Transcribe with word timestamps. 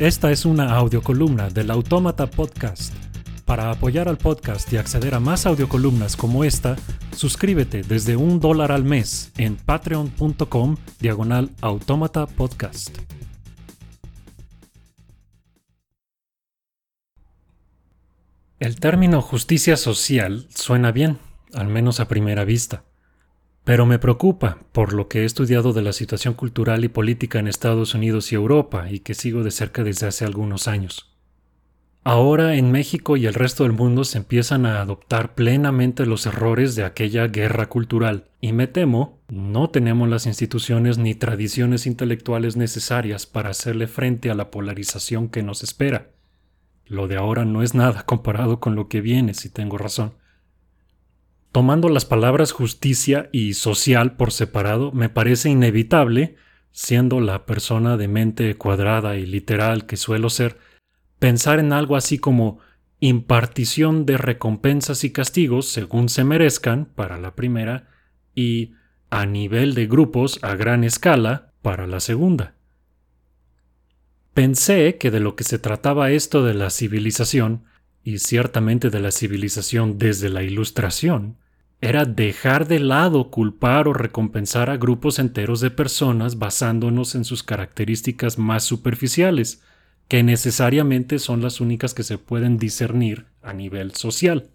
Esta 0.00 0.30
es 0.30 0.46
una 0.46 0.76
audiocolumna 0.76 1.50
del 1.50 1.70
Autómata 1.70 2.26
Podcast. 2.26 2.94
Para 3.44 3.70
apoyar 3.70 4.08
al 4.08 4.16
podcast 4.16 4.72
y 4.72 4.78
acceder 4.78 5.14
a 5.14 5.20
más 5.20 5.44
audiocolumnas 5.44 6.16
como 6.16 6.42
esta, 6.42 6.76
suscríbete 7.14 7.82
desde 7.82 8.16
un 8.16 8.40
dólar 8.40 8.72
al 8.72 8.82
mes 8.82 9.30
en 9.36 9.56
patreon.com 9.56 10.78
diagonal 11.00 11.50
autómata 11.60 12.26
podcast. 12.26 12.96
El 18.58 18.80
término 18.80 19.20
justicia 19.20 19.76
social 19.76 20.46
suena 20.48 20.92
bien, 20.92 21.18
al 21.52 21.66
menos 21.66 22.00
a 22.00 22.08
primera 22.08 22.46
vista. 22.46 22.84
Pero 23.64 23.86
me 23.86 23.98
preocupa, 23.98 24.58
por 24.72 24.92
lo 24.92 25.08
que 25.08 25.20
he 25.20 25.24
estudiado 25.24 25.72
de 25.72 25.82
la 25.82 25.92
situación 25.92 26.34
cultural 26.34 26.84
y 26.84 26.88
política 26.88 27.38
en 27.38 27.46
Estados 27.46 27.94
Unidos 27.94 28.32
y 28.32 28.34
Europa 28.34 28.90
y 28.90 29.00
que 29.00 29.14
sigo 29.14 29.44
de 29.44 29.50
cerca 29.50 29.84
desde 29.84 30.06
hace 30.06 30.24
algunos 30.24 30.66
años. 30.66 31.10
Ahora 32.02 32.54
en 32.54 32.72
México 32.72 33.18
y 33.18 33.26
el 33.26 33.34
resto 33.34 33.64
del 33.64 33.72
mundo 33.72 34.04
se 34.04 34.16
empiezan 34.16 34.64
a 34.64 34.80
adoptar 34.80 35.34
plenamente 35.34 36.06
los 36.06 36.24
errores 36.24 36.74
de 36.74 36.84
aquella 36.84 37.26
guerra 37.26 37.68
cultural, 37.68 38.28
y 38.40 38.54
me 38.54 38.66
temo, 38.66 39.20
no 39.28 39.68
tenemos 39.68 40.08
las 40.08 40.24
instituciones 40.24 40.96
ni 40.96 41.14
tradiciones 41.14 41.86
intelectuales 41.86 42.56
necesarias 42.56 43.26
para 43.26 43.50
hacerle 43.50 43.86
frente 43.86 44.30
a 44.30 44.34
la 44.34 44.50
polarización 44.50 45.28
que 45.28 45.42
nos 45.42 45.62
espera. 45.62 46.08
Lo 46.86 47.06
de 47.06 47.18
ahora 47.18 47.44
no 47.44 47.62
es 47.62 47.74
nada 47.74 48.06
comparado 48.06 48.60
con 48.60 48.74
lo 48.74 48.88
que 48.88 49.02
viene, 49.02 49.34
si 49.34 49.50
tengo 49.50 49.76
razón. 49.76 50.14
Tomando 51.52 51.88
las 51.88 52.04
palabras 52.04 52.52
justicia 52.52 53.28
y 53.32 53.54
social 53.54 54.16
por 54.16 54.30
separado, 54.30 54.92
me 54.92 55.08
parece 55.08 55.50
inevitable, 55.50 56.36
siendo 56.70 57.20
la 57.20 57.44
persona 57.44 57.96
de 57.96 58.06
mente 58.06 58.54
cuadrada 58.56 59.16
y 59.16 59.26
literal 59.26 59.84
que 59.84 59.96
suelo 59.96 60.30
ser, 60.30 60.58
pensar 61.18 61.58
en 61.58 61.72
algo 61.72 61.96
así 61.96 62.18
como 62.18 62.60
impartición 63.00 64.06
de 64.06 64.16
recompensas 64.16 65.02
y 65.02 65.10
castigos 65.10 65.66
según 65.68 66.08
se 66.08 66.22
merezcan 66.22 66.84
para 66.84 67.18
la 67.18 67.34
primera 67.34 67.88
y 68.34 68.74
a 69.10 69.26
nivel 69.26 69.74
de 69.74 69.86
grupos 69.86 70.38
a 70.42 70.54
gran 70.54 70.84
escala 70.84 71.52
para 71.62 71.88
la 71.88 71.98
segunda. 71.98 72.54
Pensé 74.34 74.98
que 74.98 75.10
de 75.10 75.18
lo 75.18 75.34
que 75.34 75.42
se 75.42 75.58
trataba 75.58 76.12
esto 76.12 76.44
de 76.44 76.54
la 76.54 76.70
civilización, 76.70 77.64
y 78.02 78.18
ciertamente 78.18 78.90
de 78.90 79.00
la 79.00 79.10
civilización 79.10 79.98
desde 79.98 80.28
la 80.28 80.42
Ilustración, 80.42 81.36
era 81.80 82.04
dejar 82.04 82.68
de 82.68 82.78
lado 82.78 83.30
culpar 83.30 83.88
o 83.88 83.94
recompensar 83.94 84.68
a 84.68 84.76
grupos 84.76 85.18
enteros 85.18 85.60
de 85.60 85.70
personas 85.70 86.38
basándonos 86.38 87.14
en 87.14 87.24
sus 87.24 87.42
características 87.42 88.38
más 88.38 88.64
superficiales, 88.64 89.62
que 90.06 90.22
necesariamente 90.22 91.18
son 91.18 91.40
las 91.40 91.60
únicas 91.60 91.94
que 91.94 92.02
se 92.02 92.18
pueden 92.18 92.58
discernir 92.58 93.26
a 93.42 93.52
nivel 93.54 93.94
social. 93.94 94.50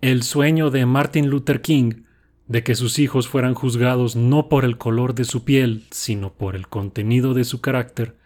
El 0.00 0.22
sueño 0.22 0.70
de 0.70 0.86
Martin 0.86 1.28
Luther 1.28 1.60
King 1.60 2.04
de 2.46 2.64
que 2.64 2.74
sus 2.74 2.98
hijos 2.98 3.28
fueran 3.28 3.54
juzgados 3.54 4.16
no 4.16 4.48
por 4.48 4.64
el 4.64 4.78
color 4.78 5.14
de 5.14 5.24
su 5.24 5.44
piel, 5.44 5.84
sino 5.90 6.32
por 6.32 6.56
el 6.56 6.68
contenido 6.68 7.34
de 7.34 7.44
su 7.44 7.60
carácter, 7.60 8.16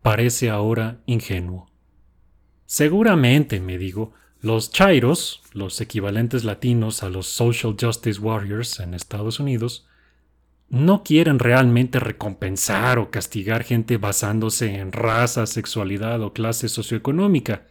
parece 0.00 0.48
ahora 0.48 1.02
ingenuo. 1.06 1.70
Seguramente, 2.64 3.60
me 3.60 3.76
digo, 3.76 4.12
los 4.44 4.70
chairos, 4.70 5.40
los 5.54 5.80
equivalentes 5.80 6.44
latinos 6.44 7.02
a 7.02 7.08
los 7.08 7.26
social 7.26 7.76
justice 7.80 8.20
warriors 8.20 8.78
en 8.78 8.92
Estados 8.92 9.40
Unidos, 9.40 9.86
no 10.68 11.02
quieren 11.02 11.38
realmente 11.38 11.98
recompensar 11.98 12.98
o 12.98 13.10
castigar 13.10 13.64
gente 13.64 13.96
basándose 13.96 14.74
en 14.74 14.92
raza, 14.92 15.46
sexualidad 15.46 16.20
o 16.20 16.34
clase 16.34 16.68
socioeconómica, 16.68 17.62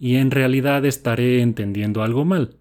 y 0.00 0.16
en 0.16 0.32
realidad 0.32 0.84
estaré 0.84 1.42
entendiendo 1.42 2.02
algo 2.02 2.24
mal. 2.24 2.56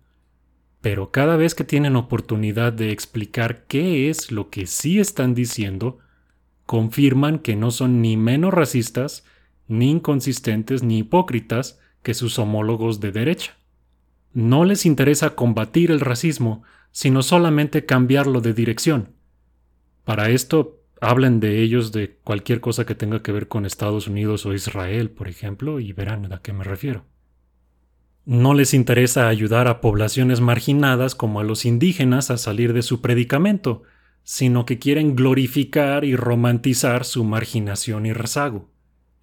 Pero 0.81 1.09
cada 1.09 1.35
vez 1.35 1.55
que 1.55 1.63
tienen 1.63 1.95
oportunidad 1.95 2.71
de 2.71 2.91
explicar 2.91 3.65
qué 3.67 4.11
es 4.11 4.31
lo 4.31 4.51
que 4.51 4.67
sí 4.67 4.99
están 4.99 5.33
diciendo, 5.33 5.97
confirman 6.67 7.39
que 7.39 7.55
no 7.55 7.71
son 7.71 8.03
ni 8.03 8.15
menos 8.15 8.53
racistas, 8.53 9.25
ni 9.67 9.89
inconsistentes, 9.89 10.83
ni 10.83 10.99
hipócritas, 10.99 11.79
que 12.05 12.13
sus 12.13 12.38
homólogos 12.38 12.99
de 12.99 13.11
derecha. 13.11 13.57
No 14.31 14.63
les 14.63 14.85
interesa 14.85 15.31
combatir 15.31 15.89
el 15.89 15.99
racismo, 15.99 16.61
sino 16.91 17.23
solamente 17.23 17.88
cambiarlo 17.88 18.41
de 18.41 18.53
dirección. 18.53 19.09
Para 20.03 20.29
esto, 20.29 20.83
hablen 21.01 21.39
de 21.39 21.63
ellos 21.63 21.91
de 21.91 22.19
cualquier 22.23 22.61
cosa 22.61 22.85
que 22.85 22.93
tenga 22.93 23.23
que 23.23 23.31
ver 23.31 23.47
con 23.47 23.66
Estados 23.66 24.07
Unidos 24.07 24.45
o 24.45 24.53
Israel, 24.53 25.09
por 25.09 25.27
ejemplo, 25.27 25.79
y 25.79 25.93
verán 25.93 26.31
a 26.31 26.43
qué 26.43 26.53
me 26.53 26.63
refiero. 26.63 27.05
No 28.23 28.53
les 28.53 28.75
interesa 28.75 29.27
ayudar 29.27 29.67
a 29.67 29.81
poblaciones 29.81 30.41
marginadas 30.41 31.16
como 31.16 31.39
a 31.39 31.43
los 31.43 31.66
indígenas 31.66 32.29
a 32.29 32.37
salir 32.37 32.73
de 32.73 32.83
su 32.83 33.01
predicamento, 33.01 33.81
sino 34.23 34.66
que 34.66 34.77
quieren 34.77 35.16
glorificar 35.16 36.05
y 36.05 36.16
romantizar 36.16 37.03
su 37.03 37.23
marginación 37.23 38.05
y 38.05 38.13
rezago. 38.13 38.69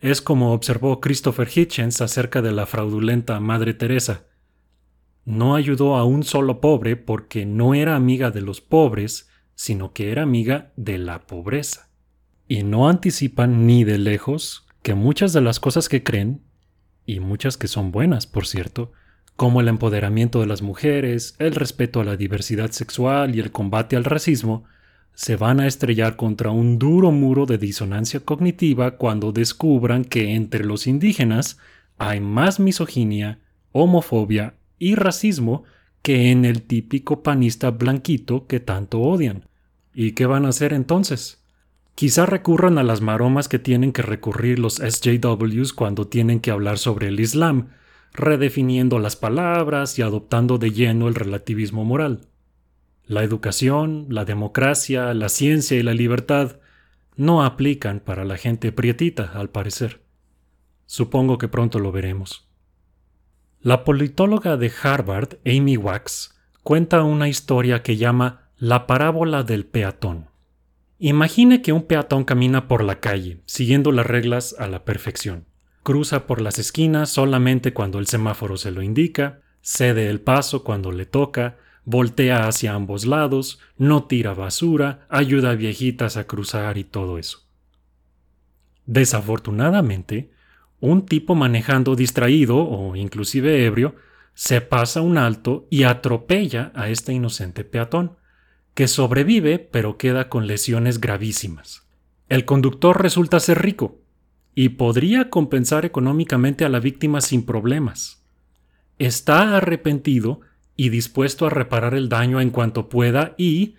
Es 0.03 0.21
como 0.21 0.53
observó 0.53 1.01
Christopher 1.01 1.49
Hitchens 1.49 2.01
acerca 2.01 2.43
de 2.43 2.51
la 2.51 2.67
fraudulenta 2.67 3.39
Madre 3.39 3.73
Teresa. 3.73 4.25
No 5.25 5.55
ayudó 5.55 5.95
a 5.95 6.05
un 6.05 6.25
solo 6.25 6.61
pobre 6.61 6.97
porque 6.97 7.47
no 7.47 7.73
era 7.73 7.95
amiga 7.95 8.33
de 8.33 8.41
los 8.41 8.61
pobres, 8.61 9.29
sino 9.55 9.93
que 9.93 10.11
era 10.11 10.25
amiga 10.25 10.73
de 10.75 10.99
la 10.99 11.29
pobreza. 11.29 11.89
Y 12.49 12.65
no 12.65 12.89
anticipan 12.89 13.65
ni 13.65 13.85
de 13.85 13.99
lejos 13.99 14.67
que 14.83 14.95
muchas 14.95 15.33
de 15.33 15.41
las 15.41 15.61
cosas 15.61 15.89
que 15.89 16.03
creen, 16.03 16.43
y 17.07 17.21
muchas 17.21 17.57
que 17.57 17.69
son 17.69 17.93
buenas, 17.93 18.27
por 18.27 18.49
cierto, 18.49 18.91
como 19.37 19.61
el 19.61 19.69
empoderamiento 19.69 20.41
de 20.41 20.47
las 20.47 20.63
mujeres, 20.63 21.37
el 21.39 21.55
respeto 21.55 22.01
a 22.01 22.05
la 22.05 22.17
diversidad 22.17 22.73
sexual 22.73 23.37
y 23.37 23.39
el 23.39 23.53
combate 23.53 23.95
al 23.95 24.03
racismo, 24.03 24.65
se 25.15 25.37
van 25.37 25.61
a 25.61 25.67
estrellar 25.67 26.17
contra 26.17 26.51
un 26.51 26.79
duro 26.79 27.11
muro 27.11 27.47
de 27.47 27.59
disonancia 27.59 28.21
cognitiva 28.21 28.97
cuando 28.97 29.33
descubran 29.33 30.05
que 30.05 30.35
entre 30.35 30.65
los 30.65 30.87
indígenas 30.87 31.59
hay 31.99 32.21
más 32.21 32.59
misoginia, 32.59 33.39
homofobia 33.73 34.55
y 34.79 34.95
racismo 34.95 35.65
que 36.03 36.31
en 36.31 36.45
el 36.45 36.63
típico 36.63 37.23
panista 37.23 37.71
blanquito 37.71 38.47
que 38.47 38.59
tanto 38.61 39.01
odian. 39.01 39.45
¿Y 39.95 40.13
qué 40.13 40.27
van 40.27 40.47
a 40.47 40.49
hacer 40.49 40.73
entonces? 40.73 41.43
Quizá 41.95 42.27
recurran 42.27 42.79
a 42.79 42.83
las 42.83 43.03
maromas 43.03 43.49
que 43.49 43.59
tienen 43.59 43.93
que 43.93 44.03
recurrir 44.03 44.59
los 44.59 44.77
SJWs 44.77 45.73
cuando 45.75 46.09
tienen 46.09 46.41
que 46.41 46.51
hablar 46.51 46.79
sobre 46.79 47.09
el 47.09 47.21
Islam, 47.21 47.69
redefiniendo 48.15 48.99
las 48.99 49.15
palabras 49.15 49.99
y 49.99 50.03
adoptando 50.03 50.59
de 50.59 50.73
lleno 50.73 51.07
el 51.07 51.15
relativismo 51.15 51.85
moral. 51.85 52.27
La 53.13 53.23
educación, 53.23 54.07
la 54.09 54.25
democracia, 54.25 55.13
la 55.13 55.29
ciencia 55.29 55.77
y 55.77 55.83
la 55.83 55.93
libertad 55.93 56.57
no 57.15 57.45
aplican 57.45 58.01
para 58.01 58.25
la 58.25 58.39
gente 58.39 58.73
prietita, 58.73 59.33
al 59.35 59.51
parecer. 59.51 60.01
Supongo 60.87 61.37
que 61.37 61.47
pronto 61.47 61.79
lo 61.79 61.93
veremos. 61.93 62.49
La 63.61 63.85
politóloga 63.85 64.57
de 64.57 64.73
Harvard, 64.83 65.37
Amy 65.45 65.77
Wax, 65.77 66.41
cuenta 66.63 67.03
una 67.03 67.29
historia 67.29 67.83
que 67.83 67.99
llama 67.99 68.49
La 68.57 68.87
parábola 68.87 69.43
del 69.43 69.67
peatón. 69.67 70.31
Imagine 70.99 71.61
que 71.61 71.75
un 71.75 71.83
peatón 71.83 72.25
camina 72.25 72.67
por 72.67 72.83
la 72.83 72.99
calle, 73.01 73.43
siguiendo 73.45 73.93
las 73.93 74.07
reglas 74.07 74.57
a 74.59 74.69
la 74.69 74.87
perfección. 74.87 75.45
Cruza 75.83 76.27
por 76.27 76.41
las 76.41 76.59
esquinas 76.59 77.11
solamente 77.11 77.75
cuando 77.75 77.99
el 77.99 78.07
semáforo 78.07 78.57
se 78.57 78.71
lo 78.71 78.81
indica, 78.81 79.43
cede 79.61 80.09
el 80.09 80.23
paso 80.23 80.65
cuando 80.65 80.93
le 80.93 81.05
toca, 81.05 81.59
voltea 81.85 82.47
hacia 82.47 82.75
ambos 82.75 83.07
lados, 83.07 83.59
no 83.77 84.05
tira 84.05 84.35
basura, 84.35 85.07
ayuda 85.09 85.51
a 85.51 85.55
viejitas 85.55 86.17
a 86.17 86.27
cruzar 86.27 86.79
y 86.79 86.85
todo 86.85 87.19
eso. 87.19 87.41
Desafortunadamente, 88.87 90.31
un 90.81 91.07
tipo 91.07 91.35
manejando 91.35 91.95
distraído 91.95 92.59
o 92.59 92.97
inclusive 92.97 93.65
ebrio 93.65 93.95
se 94.35 94.61
pasa 94.61 95.01
un 95.01 95.19
alto 95.19 95.67
y 95.71 95.85
atropella 95.85 96.73
a 96.75 96.89
este 96.89 97.13
inocente 97.13 97.65
peatón, 97.65 98.17
que 98.75 98.89
sobrevive 98.89 99.59
pero 99.59 99.99
queda 99.99 100.29
con 100.29 100.47
lesiones 100.47 101.01
gravísimas. 101.01 101.87
El 102.29 102.45
conductor 102.45 103.01
resulta 103.01 103.41
ser 103.41 103.61
rico 103.61 103.99
y 104.55 104.71
podría 104.71 105.31
compensar 105.31 105.85
económicamente 105.85 106.65
a 106.65 106.69
la 106.69 106.81
víctima 106.81 107.21
sin 107.21 107.45
problemas. 107.45 108.25
Está 108.99 109.57
arrepentido 109.57 110.41
y 110.77 110.89
dispuesto 110.89 111.47
a 111.47 111.51
reparar 111.51 111.95
el 111.95 112.09
daño 112.09 112.41
en 112.41 112.51
cuanto 112.51 112.89
pueda 112.89 113.35
y, 113.37 113.77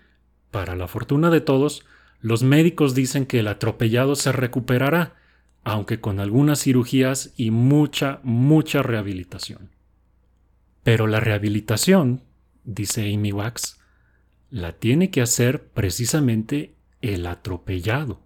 para 0.51 0.75
la 0.75 0.87
fortuna 0.87 1.29
de 1.29 1.41
todos, 1.41 1.85
los 2.21 2.43
médicos 2.43 2.95
dicen 2.95 3.25
que 3.25 3.39
el 3.39 3.47
atropellado 3.47 4.15
se 4.15 4.31
recuperará, 4.31 5.15
aunque 5.63 5.99
con 5.99 6.19
algunas 6.19 6.61
cirugías 6.61 7.33
y 7.35 7.51
mucha, 7.51 8.19
mucha 8.23 8.81
rehabilitación. 8.81 9.69
Pero 10.83 11.07
la 11.07 11.19
rehabilitación, 11.19 12.21
dice 12.63 13.13
Amy 13.13 13.31
Wax, 13.31 13.79
la 14.49 14.73
tiene 14.73 15.09
que 15.09 15.21
hacer 15.21 15.63
precisamente 15.63 16.75
el 17.01 17.25
atropellado. 17.25 18.21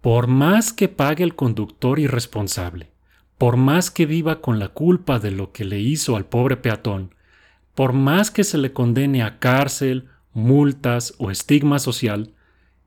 Por 0.00 0.26
más 0.26 0.72
que 0.72 0.88
pague 0.88 1.24
el 1.24 1.34
conductor 1.34 1.98
irresponsable, 1.98 2.90
por 3.38 3.56
más 3.56 3.90
que 3.90 4.06
viva 4.06 4.40
con 4.40 4.58
la 4.58 4.68
culpa 4.68 5.18
de 5.18 5.30
lo 5.30 5.52
que 5.52 5.64
le 5.64 5.78
hizo 5.78 6.16
al 6.16 6.26
pobre 6.26 6.56
peatón, 6.56 7.14
por 7.78 7.92
más 7.92 8.32
que 8.32 8.42
se 8.42 8.58
le 8.58 8.72
condene 8.72 9.22
a 9.22 9.38
cárcel, 9.38 10.08
multas 10.32 11.14
o 11.18 11.30
estigma 11.30 11.78
social, 11.78 12.34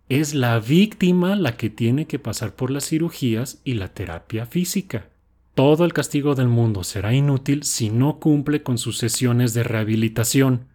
es 0.10 0.34
la 0.34 0.60
víctima 0.60 1.38
la 1.38 1.56
que 1.56 1.70
tiene 1.70 2.08
que 2.08 2.20
pasar 2.20 2.58
por 2.58 2.72
las 2.72 2.90
cirugías 2.90 3.62
y 3.64 3.76
la 3.76 3.94
terapia 3.94 4.46
física. 4.46 5.08
Todo 5.56 5.86
el 5.86 5.94
castigo 5.94 6.36
del 6.36 6.50
mundo 6.50 6.84
será 6.84 7.14
inútil 7.14 7.64
si 7.64 7.90
no 7.90 8.20
cumple 8.20 8.64
con 8.64 8.78
sus 8.78 8.98
sesiones 8.98 9.54
de 9.54 9.64
rehabilitación 9.64 10.68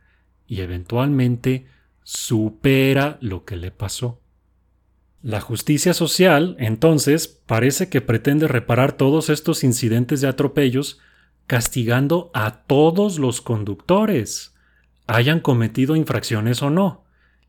y 0.47 0.63
eventualmente 0.63 1.67
supera 2.03 3.19
lo 3.21 3.45
que 3.45 3.57
le 3.57 3.71
pasó. 3.71 4.23
La 5.21 5.43
justicia 5.43 5.93
social, 5.93 6.57
entonces, 6.59 7.29
parece 7.29 7.91
que 7.91 8.01
pretende 8.01 8.49
reparar 8.49 8.93
todos 8.93 9.29
estos 9.29 9.63
incidentes 9.63 10.23
de 10.23 10.29
atropellos 10.29 11.01
castigando 11.47 12.31
a 12.35 12.63
todos 12.65 13.19
los 13.19 13.41
conductores, 13.41 14.55
hayan 15.07 15.41
cometido 15.41 15.97
infracciones 15.97 16.63
o 16.63 16.71
no, 16.71 17.05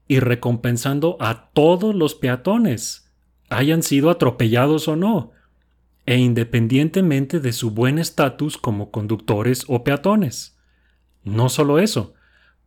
y 0.07 0.19
recompensando 0.19 1.17
a 1.19 1.49
todos 1.51 1.93
los 1.95 2.15
peatones, 2.15 3.11
hayan 3.49 3.83
sido 3.83 4.09
atropellados 4.09 4.87
o 4.87 4.95
no, 4.95 5.31
e 6.05 6.17
independientemente 6.17 7.39
de 7.39 7.51
su 7.51 7.71
buen 7.71 7.99
estatus 7.99 8.57
como 8.57 8.91
conductores 8.91 9.65
o 9.67 9.83
peatones. 9.83 10.57
No 11.23 11.49
solo 11.49 11.79
eso, 11.79 12.13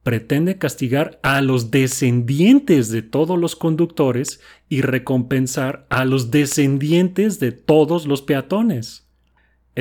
pretende 0.03 0.59
castigar 0.59 1.19
a 1.23 1.41
los 1.41 1.71
descendientes 1.71 2.91
de 2.91 3.03
todos 3.03 3.39
los 3.39 3.57
conductores 3.57 4.41
y 4.69 4.83
recompensar 4.83 5.87
a 5.89 6.05
los 6.05 6.31
descendientes 6.31 7.41
de 7.41 7.53
todos 7.53 8.07
los 8.07 8.21
peatones. 8.21 9.10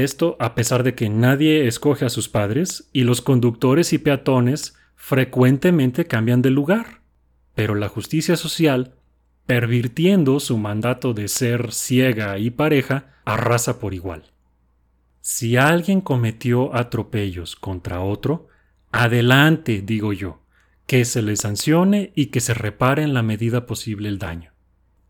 Esto 0.03 0.37
a 0.39 0.55
pesar 0.55 0.83
de 0.83 0.95
que 0.95 1.09
nadie 1.09 1.67
escoge 1.67 2.05
a 2.05 2.09
sus 2.09 2.29
padres 2.29 2.89
y 2.93 3.03
los 3.03 3.21
conductores 3.21 3.91
y 3.91 3.97
peatones 3.97 4.73
frecuentemente 4.95 6.05
cambian 6.05 6.41
de 6.41 6.51
lugar. 6.51 7.01
Pero 7.53 7.75
la 7.75 7.89
justicia 7.89 8.37
social, 8.37 8.95
pervirtiendo 9.45 10.39
su 10.39 10.57
mandato 10.57 11.13
de 11.13 11.27
ser 11.27 11.73
ciega 11.73 12.39
y 12.39 12.49
pareja, 12.49 13.17
arrasa 13.25 13.79
por 13.79 13.93
igual. 13.93 14.31
Si 15.19 15.57
alguien 15.57 15.99
cometió 15.99 16.73
atropellos 16.73 17.57
contra 17.57 17.99
otro, 17.99 18.47
adelante, 18.93 19.81
digo 19.81 20.13
yo, 20.13 20.39
que 20.87 21.03
se 21.03 21.21
le 21.21 21.35
sancione 21.35 22.13
y 22.15 22.27
que 22.27 22.39
se 22.39 22.53
repare 22.53 23.03
en 23.03 23.13
la 23.13 23.21
medida 23.21 23.65
posible 23.65 24.07
el 24.07 24.17
daño, 24.17 24.53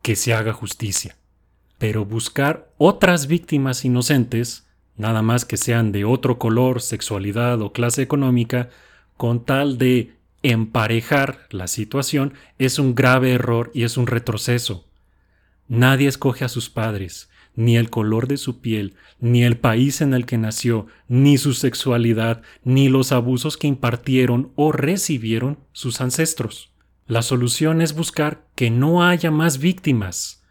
que 0.01 0.15
se 0.15 0.33
haga 0.33 0.51
justicia. 0.51 1.15
Pero 1.77 2.05
buscar 2.05 2.73
otras 2.79 3.27
víctimas 3.27 3.85
inocentes, 3.85 4.65
nada 4.99 5.21
más 5.21 5.45
que 5.45 5.57
sean 5.57 5.91
de 5.91 6.03
otro 6.05 6.37
color, 6.37 6.81
sexualidad 6.81 7.61
o 7.61 7.71
clase 7.71 8.01
económica, 8.01 8.69
con 9.17 9.43
tal 9.45 9.77
de 9.77 10.13
emparejar 10.43 11.47
la 11.51 11.67
situación, 11.67 12.33
es 12.59 12.79
un 12.79 12.95
grave 12.95 13.31
error 13.31 13.71
y 13.73 13.83
es 13.83 13.97
un 13.97 14.07
retroceso. 14.07 14.85
Nadie 15.69 16.09
escoge 16.09 16.43
a 16.43 16.49
sus 16.49 16.69
padres, 16.69 17.29
ni 17.55 17.77
el 17.77 17.89
color 17.89 18.27
de 18.27 18.35
su 18.35 18.59
piel, 18.59 18.95
ni 19.19 19.43
el 19.43 19.57
país 19.57 20.01
en 20.01 20.13
el 20.13 20.25
que 20.25 20.37
nació, 20.37 20.87
ni 21.07 21.37
su 21.37 21.53
sexualidad, 21.53 22.41
ni 22.63 22.89
los 22.89 23.13
abusos 23.13 23.55
que 23.55 23.67
impartieron 23.67 24.51
o 24.55 24.73
recibieron 24.73 25.59
sus 25.71 26.01
ancestros. 26.01 26.71
La 27.07 27.21
solución 27.21 27.81
es 27.81 27.95
buscar 27.95 28.45
que 28.55 28.69
no 28.69 29.03
haya 29.07 29.31
más 29.31 29.59
víctimas. 29.59 30.43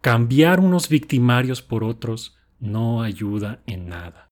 Cambiar 0.00 0.60
unos 0.60 0.88
victimarios 0.88 1.62
por 1.62 1.82
otros 1.82 2.36
no 2.62 3.02
ayuda 3.02 3.60
en 3.66 3.88
nada. 3.88 4.31